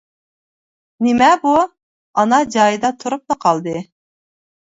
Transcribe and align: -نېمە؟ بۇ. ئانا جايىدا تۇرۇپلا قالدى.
-نېمە؟ 0.01 1.27
بۇ. 1.43 1.51
ئانا 2.21 2.39
جايىدا 2.57 2.93
تۇرۇپلا 3.05 3.39
قالدى. 3.47 3.77